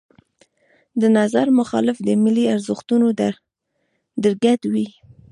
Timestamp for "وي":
4.73-4.87